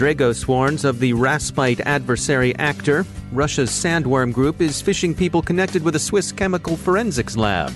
[0.00, 3.04] Dragos warns of the Raspite adversary actor.
[3.32, 7.70] Russia's Sandworm Group is phishing people connected with a Swiss chemical forensics lab.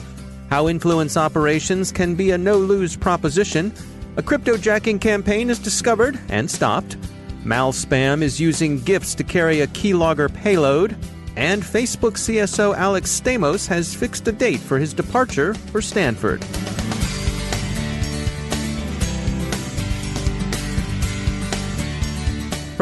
[0.48, 3.74] How influence operations can be a no lose proposition.
[4.16, 6.97] A cryptojacking campaign is discovered and stopped.
[7.44, 10.97] Malspam is using gifts to carry a keylogger payload.
[11.36, 16.42] And Facebook CSO Alex Stamos has fixed a date for his departure for Stanford.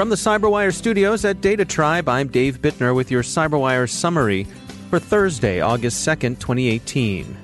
[0.03, 4.49] From the Cyberwire studios at Data Tribe, I'm Dave Bittner with your Cyberwire summary
[4.91, 7.37] for Thursday, August 2nd, 2018.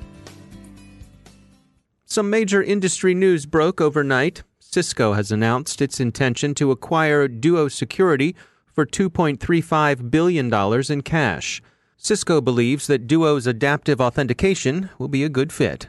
[2.05, 4.43] Some major industry news broke overnight.
[4.59, 8.35] Cisco has announced its intention to acquire Duo Security
[8.73, 10.53] for $2.35 billion
[10.91, 11.63] in cash.
[11.97, 15.87] Cisco believes that Duo's adaptive authentication will be a good fit.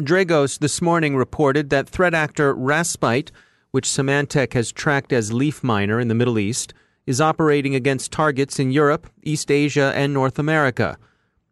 [0.00, 3.30] Dragos this morning reported that threat actor Raspite
[3.74, 6.72] which Symantec has tracked as Leafminer in the Middle East,
[7.08, 10.96] is operating against targets in Europe, East Asia, and North America.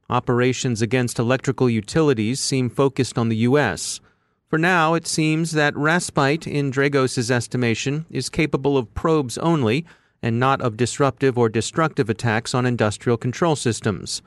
[0.09, 4.01] Operations against electrical utilities seem focused on the U.S.
[4.47, 9.85] For now, it seems that Raspite, in Dragos' estimation, is capable of probes only
[10.23, 14.23] and not of disruptive or destructive attacks on industrial control systems.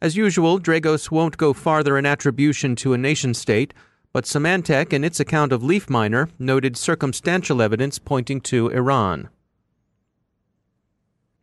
[0.00, 3.74] As usual, Dragos won't go farther in attribution to a nation state
[4.14, 9.28] but Symantec, in its account of Leafminer, noted circumstantial evidence pointing to Iran.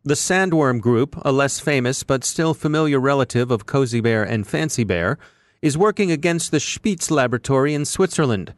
[0.04, 4.84] The Sandworm Group, a less famous but still familiar relative of Cozy Bear and Fancy
[4.84, 5.18] Bear,
[5.60, 8.54] is working against the Spiez laboratory in Switzerland.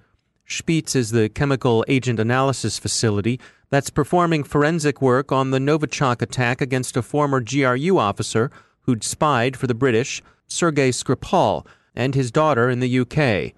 [0.49, 6.61] Spiez is the chemical agent analysis facility that's performing forensic work on the Novichok attack
[6.61, 11.67] against a former GRU officer who'd spied for the British, Sergei Skripal,
[11.97, 13.55] and his daughter in the UK.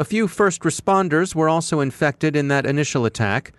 [0.00, 3.52] A few first responders were also infected in that initial attack.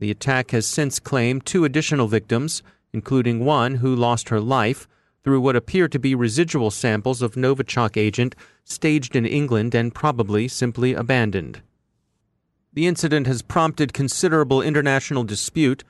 [0.00, 2.62] The attack has since claimed two additional victims,
[2.92, 4.86] including one who lost her life
[5.24, 8.34] through what appear to be residual samples of Novichok agent
[8.64, 11.62] staged in England and probably simply abandoned.
[12.74, 15.84] The incident has prompted considerable international dispute.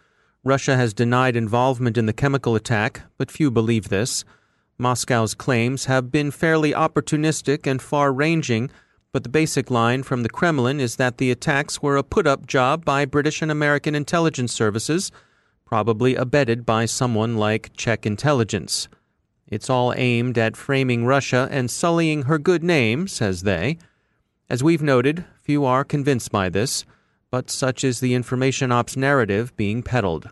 [0.44, 4.24] Russia has denied involvement in the chemical attack, but few believe this.
[4.78, 8.70] Moscow's claims have been fairly opportunistic and far ranging
[9.12, 12.46] but the basic line from the Kremlin is that the attacks were a put up
[12.46, 15.10] job by British and American intelligence services,
[15.64, 18.88] probably abetted by someone like Czech intelligence.
[19.46, 23.78] It's all aimed at framing Russia and sullying her good name, says they.
[24.50, 26.84] As we've noted, few are convinced by this,
[27.30, 30.30] but such is the information ops narrative being peddled.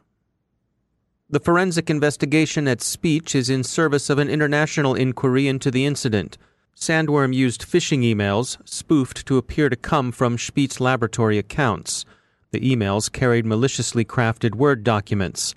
[1.29, 6.39] The forensic investigation at Spiez is in service of an international inquiry into the incident.
[6.77, 12.05] Sandworm used phishing emails, spoofed to appear to come from Spiez laboratory accounts.
[12.51, 15.55] The emails carried maliciously crafted Word documents.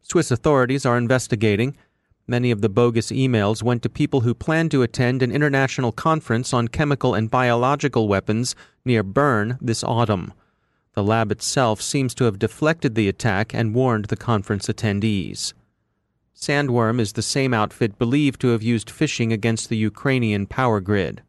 [0.00, 1.76] Swiss authorities are investigating.
[2.26, 6.54] Many of the bogus emails went to people who planned to attend an international conference
[6.54, 8.56] on chemical and biological weapons
[8.86, 10.32] near Bern this autumn.
[10.94, 15.52] The lab itself seems to have deflected the attack and warned the conference attendees.
[16.40, 21.22] Sandworm is the same outfit believed to have used phishing against the Ukrainian power grid.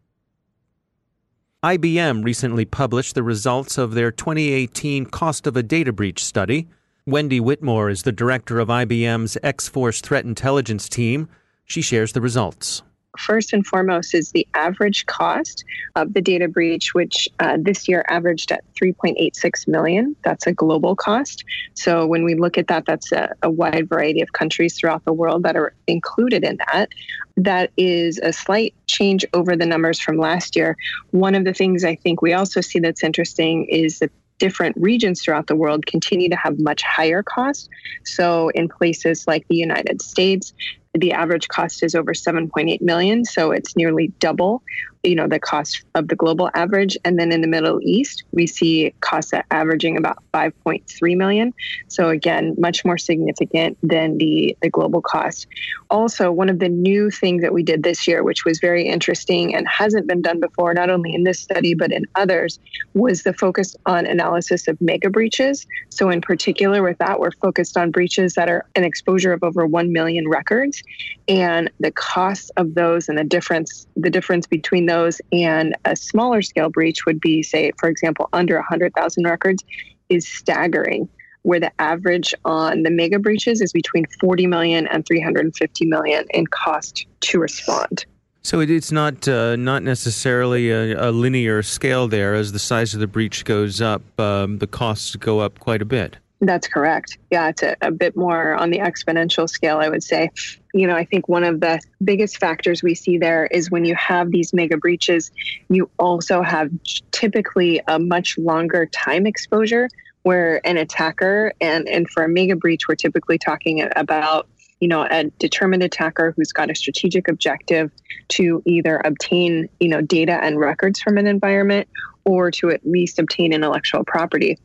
[1.64, 6.68] IBM recently published the results of their 2018 Cost of a Data Breach study.
[7.08, 11.28] Wendy Whitmore is the director of IBM's X Force Threat Intelligence team.
[11.66, 12.84] She shares the results
[13.18, 15.64] first and foremost is the average cost
[15.96, 20.16] of the data breach, which uh, this year averaged at 3.86 million.
[20.24, 21.44] That's a global cost.
[21.74, 25.14] So when we look at that, that's a, a wide variety of countries throughout the
[25.14, 26.90] world that are included in that.
[27.38, 30.78] That is a slight change over the numbers from last year.
[31.12, 35.22] One of the things I think we also see that's interesting is that different regions
[35.22, 37.70] throughout the world continue to have much higher costs.
[38.06, 40.54] So, in places like the United States,
[41.00, 44.62] the average cost is over 7.8 million, so it's nearly double
[45.04, 46.98] you know the cost of the global average.
[47.06, 51.54] And then in the middle east we see costs averaging about 5.3 million
[51.88, 55.48] so again much more significant than the the global cost.
[55.90, 59.56] Also one of the new things that we did this year which was very interesting
[59.56, 62.60] and hasn't been done before not only in this study but in others
[62.94, 65.66] was the focus on analysis of mega breaches.
[65.90, 69.66] So in particular with that we're focused on breaches that are an exposure of over
[69.66, 70.84] 1 million records
[71.28, 76.42] and the cost of those and the difference the difference between those and a smaller
[76.42, 79.64] scale breach would be, say, for example, under 100,000 records
[80.10, 81.08] is staggering,
[81.44, 86.48] where the average on the mega breaches is between 40 million and 350 million in
[86.48, 88.06] cost to respond.
[88.42, 92.34] So it's not uh, not necessarily a, a, linear scale there.
[92.34, 95.86] As the size of the breach goes up, um, the costs go up quite a
[95.86, 96.18] bit.
[96.42, 97.18] That's correct.
[97.32, 100.30] Yeah, it's a, a, bit more on the exponential scale, I would say.
[100.74, 103.94] You know, I think one of the biggest factors we see there is when you
[103.96, 105.32] have these mega breaches,
[105.70, 106.72] you also have
[107.12, 109.90] typically a much longer time exposure
[110.24, 114.48] where an attacker, and, and for a mega breach, we're typically talking about
[114.80, 117.92] you know a determined attacker who's got a strategic objective
[118.30, 121.88] to either obtain you know data and records from an environment
[122.24, 124.58] or to at least obtain intellectual property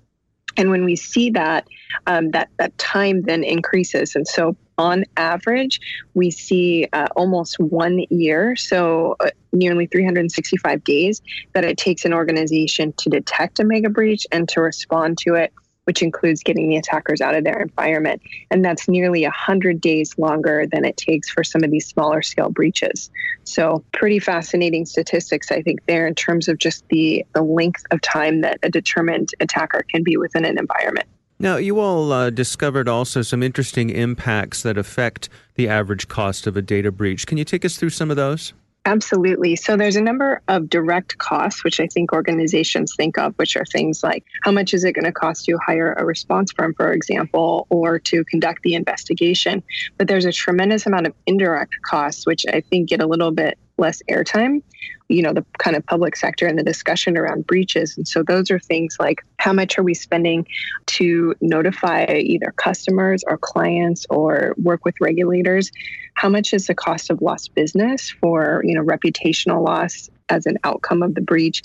[0.57, 1.67] and when we see that,
[2.07, 5.81] um, that that time then increases, and so on average,
[6.15, 11.23] we see uh, almost one year, so uh, nearly 365 days,
[11.53, 15.53] that it takes an organization to detect a mega breach and to respond to it
[15.85, 18.23] which includes getting the attackers out of their environment.
[18.51, 22.51] And that's nearly 100 days longer than it takes for some of these smaller scale
[22.51, 23.11] breaches.
[23.45, 28.01] So, pretty fascinating statistics, I think, there in terms of just the, the length of
[28.01, 31.07] time that a determined attacker can be within an environment.
[31.39, 36.57] Now, you all uh, discovered also some interesting impacts that affect the average cost of
[36.57, 37.27] a data breach.
[37.27, 38.53] Can you take us through some of those?
[38.87, 39.57] Absolutely.
[39.57, 43.65] So there's a number of direct costs, which I think organizations think of, which are
[43.65, 46.93] things like how much is it going to cost to hire a response firm, for
[46.93, 49.63] example, or to conduct the investigation.
[49.97, 53.59] But there's a tremendous amount of indirect costs, which I think get a little bit
[53.79, 54.63] less airtime
[55.09, 57.97] you know the kind of public sector and the discussion around breaches.
[57.97, 60.47] And so those are things like how much are we spending
[60.87, 65.71] to notify either customers or clients or work with regulators?
[66.15, 70.59] How much is the cost of lost business for you know reputational loss as an
[70.65, 71.63] outcome of the breach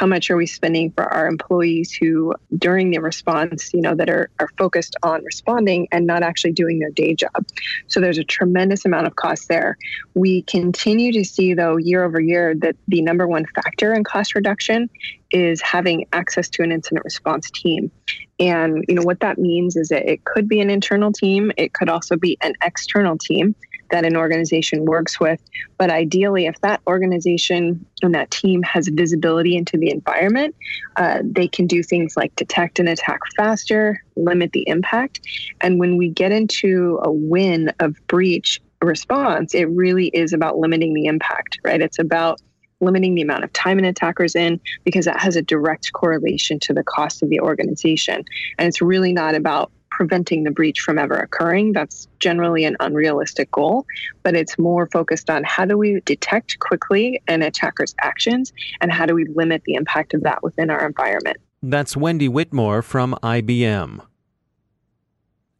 [0.00, 4.08] how much are we spending for our employees who during the response you know that
[4.08, 7.46] are, are focused on responding and not actually doing their day job?
[7.86, 9.76] So there's a tremendous amount of cost there.
[10.14, 14.34] We continue to see though year over year that the number one factor in cost
[14.34, 14.88] reduction
[15.32, 17.90] is having access to an incident response team.
[18.38, 21.52] And you know what that means is that it could be an internal team.
[21.58, 23.54] It could also be an external team
[23.90, 25.40] that an organization works with.
[25.78, 30.54] But ideally, if that organization and that team has visibility into the environment,
[30.96, 35.20] uh, they can do things like detect and attack faster, limit the impact.
[35.60, 40.94] And when we get into a win of breach response, it really is about limiting
[40.94, 41.80] the impact, right?
[41.80, 42.40] It's about
[42.80, 46.72] limiting the amount of time an attacker's in because that has a direct correlation to
[46.72, 48.24] the cost of the organization.
[48.58, 49.70] And it's really not about
[50.00, 51.74] preventing the breach from ever occurring.
[51.74, 53.84] That's generally an unrealistic goal,
[54.22, 58.50] but it's more focused on how do we detect quickly an attacker's actions
[58.80, 61.36] and how do we limit the impact of that within our environment.
[61.62, 64.00] That's Wendy Whitmore from IBM.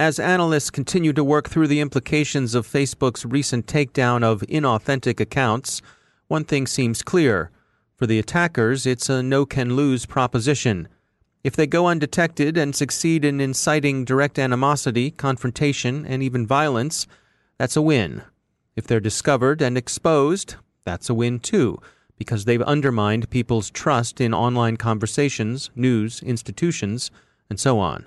[0.01, 5.83] As analysts continue to work through the implications of Facebook's recent takedown of inauthentic accounts,
[6.29, 7.51] one thing seems clear.
[7.95, 10.89] For the attackers, it's a no can lose proposition.
[11.43, 17.07] If they go undetected and succeed in inciting direct animosity, confrontation, and even violence,
[17.57, 18.23] that's a win.
[18.77, 21.81] If they're discovered and exposed, that's a win too,
[22.19, 27.11] because they've undermined people's trust in online conversations, news, institutions,
[27.49, 28.07] and so on.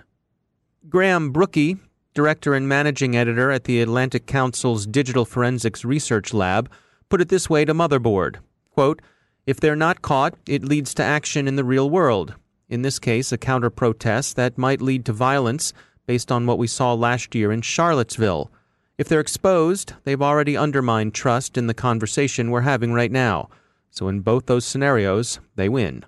[0.88, 1.78] Graham Brookie,
[2.13, 6.70] director and managing editor at the Atlantic Council's Digital Forensics Research Lab,
[7.10, 8.38] put it this way to Motherboard
[8.70, 9.02] quote,
[9.46, 12.36] If they're not caught, it leads to action in the real world
[12.74, 15.74] in this case, a counter protest that might lead to violence
[16.08, 18.51] based on what we saw last year in Charlottesville.
[18.98, 23.50] If they're exposed, they've already undermined trust in the conversation we're having right now.
[23.92, 26.03] So in both those scenarios, they win.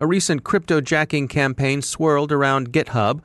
[0.00, 3.20] A recent cryptojacking campaign swirled around GitHub.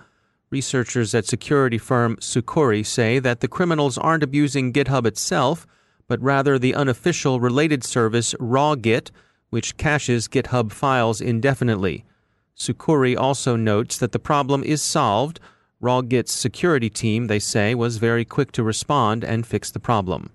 [0.52, 5.66] Researchers at security firm Sucuri say that the criminals aren't abusing GitHub itself,
[6.08, 9.10] but rather the unofficial related service RawGit,
[9.56, 12.04] which caches GitHub files indefinitely.
[12.58, 15.40] Sucuri also notes that the problem is solved.
[15.82, 20.30] Rawgit's security team, they say, was very quick to respond and fix the problem.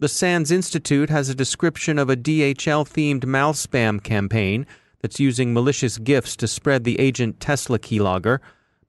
[0.00, 4.66] The SANS Institute has a description of a DHL themed malspam campaign
[5.00, 8.40] that's using malicious GIFs to spread the agent Tesla keylogger.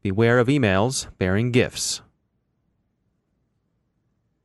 [0.01, 2.01] Beware of emails bearing GIFs.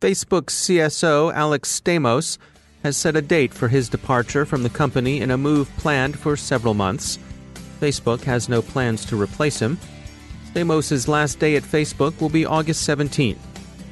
[0.00, 2.38] Facebook's CSO, Alex Stamos,
[2.82, 6.36] has set a date for his departure from the company in a move planned for
[6.36, 7.18] several months.
[7.80, 9.78] Facebook has no plans to replace him.
[10.52, 13.38] Stamos' last day at Facebook will be August 17th.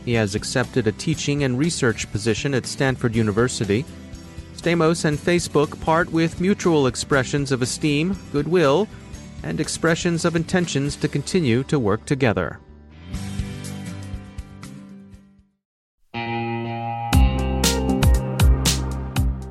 [0.04, 3.84] He has accepted a teaching and research position at Stanford University.
[4.56, 8.88] Stamos and Facebook part with mutual expressions of esteem, goodwill,
[9.42, 12.60] and expressions of intentions to continue to work together.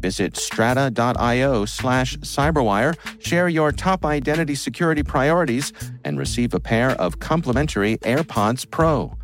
[0.00, 5.72] Visit strata.io slash cyberwire, share your top identity security priorities,
[6.04, 9.16] and receive a pair of complimentary AirPods Pro.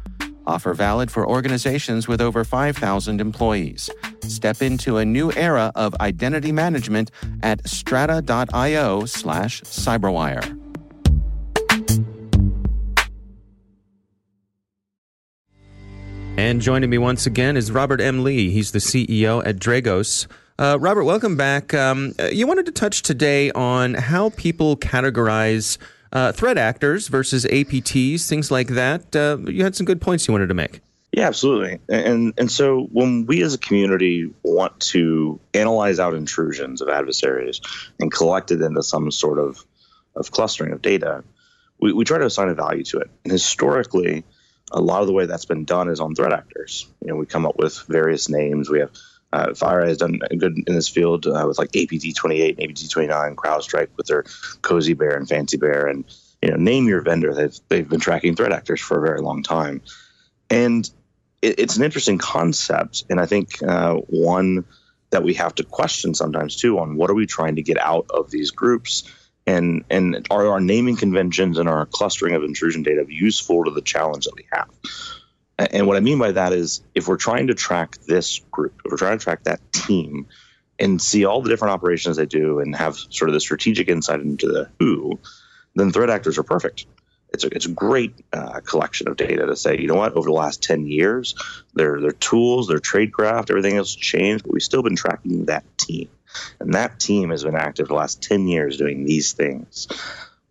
[0.46, 3.90] Offer valid for organizations with over 5,000 employees.
[4.22, 7.10] Step into a new era of identity management
[7.42, 10.62] at strata.io slash cyberwire.
[16.38, 18.22] And joining me once again is Robert M.
[18.22, 18.50] Lee.
[18.50, 20.26] He's the CEO at Dragos.
[20.58, 21.74] Uh, Robert, welcome back.
[21.74, 25.76] Um, uh, you wanted to touch today on how people categorize
[26.12, 29.14] uh, threat actors versus APTs, things like that.
[29.14, 30.80] Uh, you had some good points you wanted to make.
[31.12, 31.78] Yeah, absolutely.
[31.88, 37.60] And and so when we as a community want to analyze out intrusions of adversaries
[38.00, 39.64] and collect it into some sort of
[40.14, 41.22] of clustering of data,
[41.80, 43.10] we, we try to assign a value to it.
[43.24, 44.24] And historically,
[44.72, 46.86] a lot of the way that's been done is on threat actors.
[47.02, 48.68] You know, we come up with various names.
[48.68, 48.90] We have
[49.32, 52.90] uh, FireEye has done good in this field uh, with like APT 28 and APT
[52.90, 54.24] 29, CrowdStrike with their
[54.62, 56.04] Cozy Bear and Fancy Bear, and
[56.42, 57.34] you know, name your vendor.
[57.34, 59.82] They've they've been tracking threat actors for a very long time,
[60.50, 60.88] and
[61.42, 64.64] it, it's an interesting concept, and I think uh, one
[65.10, 68.06] that we have to question sometimes too on what are we trying to get out
[68.10, 69.12] of these groups.
[69.48, 73.80] And, and are our naming conventions and our clustering of intrusion data useful to the
[73.80, 74.68] challenge that we have?
[75.58, 78.90] And what I mean by that is if we're trying to track this group, if
[78.90, 80.26] we're trying to track that team
[80.78, 84.20] and see all the different operations they do and have sort of the strategic insight
[84.20, 85.18] into the who,
[85.74, 86.84] then threat actors are perfect.
[87.30, 90.28] It's a, it's a great uh, collection of data to say, you know what, over
[90.28, 91.34] the last 10 years,
[91.74, 95.64] their, their tools, their trade craft, everything else changed, but we've still been tracking that
[95.78, 96.08] team.
[96.60, 99.88] And that team has been active the last 10 years doing these things.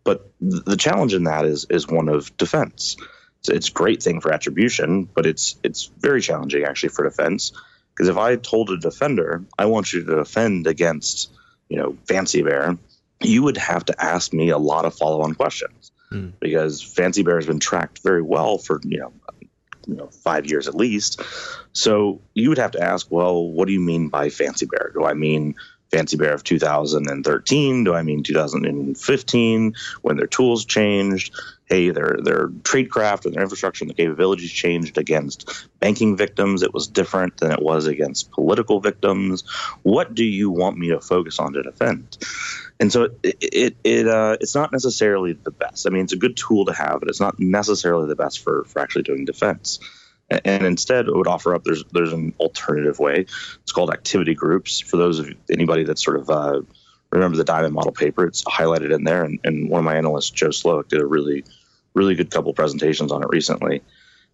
[0.04, 2.98] But the challenge in that is, is one of defense
[3.50, 7.52] it's, great thing for attribution, but it's it's very challenging actually for defense.
[7.94, 11.32] Because if I told a defender, I want you to defend against,
[11.70, 12.78] you know, Fancy Bear,
[13.22, 16.34] you would have to ask me a lot of follow-on questions mm.
[16.40, 19.14] because Fancy Bear has been tracked very well for you know,
[19.88, 21.22] you know, five years at least.
[21.74, 24.92] So you would have to ask, well, what do you mean by Fancy Bear?
[24.94, 25.56] Do I mean
[25.96, 27.86] Fancy Bear of 2013?
[27.86, 31.34] Do I mean 2015 when their tools changed?
[31.68, 36.64] Hey, their their tradecraft and their infrastructure and the capabilities changed against banking victims.
[36.64, 39.46] It was different than it was against political victims.
[39.84, 42.18] What do you want me to focus on to defend?
[42.78, 45.88] And so it it, it uh, it's not necessarily the best.
[45.88, 48.66] I mean, it's a good tool to have, but it's not necessarily the best for
[48.66, 49.80] for actually doing defense
[50.29, 53.25] and instead it would offer up there's there's an alternative way.
[53.62, 54.79] It's called activity groups.
[54.79, 56.62] For those of anybody that sort of uh,
[57.12, 59.24] remember the diamond model paper it's highlighted in there.
[59.24, 61.44] And, and one of my analysts joe Slowik did a really
[61.94, 63.82] really good couple presentations on it recently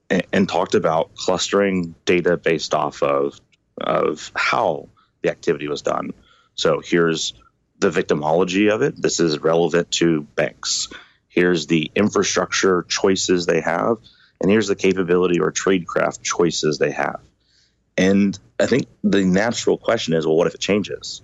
[0.09, 3.39] and, and talked about clustering data based off of
[3.79, 4.89] of how
[5.21, 6.11] the activity was done.
[6.55, 7.33] So here's
[7.79, 9.01] the victimology of it.
[9.01, 10.89] This is relevant to banks.
[11.27, 13.97] Here's the infrastructure choices they have
[14.41, 17.21] and here's the capability or tradecraft choices they have.
[17.95, 21.21] And I think the natural question is, well, what if it changes?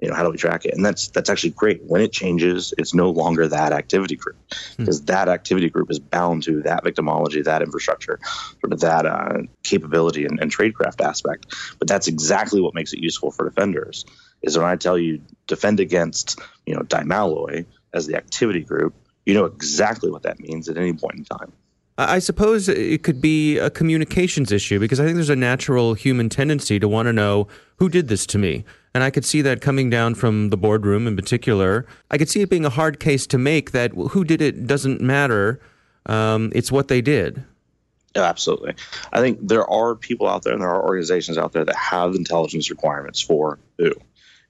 [0.00, 0.74] You know, how do we track it?
[0.74, 1.82] And that's that's actually great.
[1.82, 4.36] When it changes, it's no longer that activity group
[4.76, 5.06] because hmm.
[5.06, 8.18] that activity group is bound to that victimology, that infrastructure,
[8.60, 11.46] sort of that uh, capability and, and tradecraft aspect.
[11.78, 14.04] But that's exactly what makes it useful for defenders.
[14.42, 18.94] Is when I tell you defend against, you know, Dymalloy as the activity group,
[19.26, 21.52] you know exactly what that means at any point in time.
[22.00, 26.28] I suppose it could be a communications issue because I think there's a natural human
[26.28, 28.64] tendency to want to know who did this to me.
[28.94, 31.86] And I could see that coming down from the boardroom in particular.
[32.12, 35.00] I could see it being a hard case to make that who did it doesn't
[35.00, 35.60] matter.
[36.06, 37.44] Um, it's what they did.
[38.14, 38.74] Yeah, absolutely.
[39.12, 42.14] I think there are people out there and there are organizations out there that have
[42.14, 43.92] intelligence requirements for who.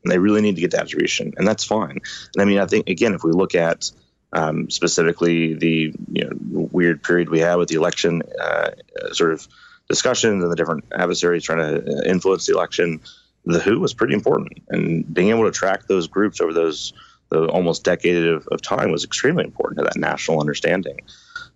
[0.05, 1.33] And they really need to get that attribution.
[1.39, 1.99] And that's fine.
[2.35, 3.91] And I mean, I think, again, if we look at
[4.33, 8.71] um, specifically the you know, weird period we had with the election uh,
[9.13, 9.47] sort of
[9.89, 13.01] discussions and the different adversaries trying to influence the election.
[13.45, 16.93] The WHO was pretty important, and being able to track those groups over those
[17.31, 21.01] the almost decade of, of time was extremely important to that national understanding.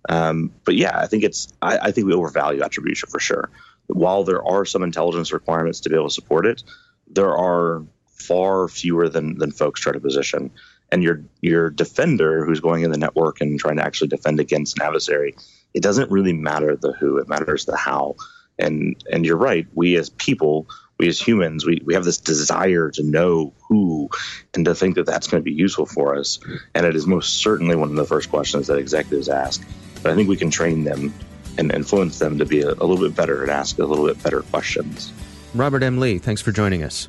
[0.08, 3.50] Um, but yeah, I think it's I, I think we overvalue attribution for sure.
[3.86, 6.62] While there are some intelligence requirements to be able to support it,
[7.08, 10.50] there are far fewer than than folks try to position
[10.92, 14.78] and your your defender who's going in the network and trying to actually defend against
[14.78, 15.34] an adversary,
[15.74, 18.14] it doesn't really matter the who, it matters the how.
[18.58, 22.90] And and you're right, we as people, we as humans, we, we have this desire
[22.90, 24.10] to know who
[24.54, 26.38] and to think that that's going to be useful for us.
[26.74, 29.66] And it is most certainly one of the first questions that executives ask.
[30.02, 31.14] But I think we can train them
[31.56, 34.22] and influence them to be a, a little bit better and ask a little bit
[34.22, 35.12] better questions.
[35.54, 35.98] Robert M.
[35.98, 37.08] Lee, thanks for joining us.